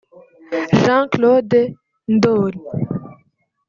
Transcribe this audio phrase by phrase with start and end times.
[0.81, 1.59] Jean Claude
[2.13, 2.59] Ndoli